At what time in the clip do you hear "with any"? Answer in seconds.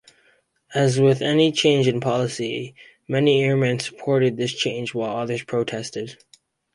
0.99-1.51